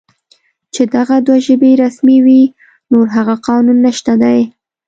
چې 0.73 0.81
دغه 0.95 1.15
دوه 1.25 1.37
ژبې 1.45 1.71
رسمي 1.83 2.17
وې، 2.25 2.43
نور 2.91 3.07
هغه 3.15 3.35
قانون 3.47 3.77
نشته 3.87 4.13
دی 4.21 4.39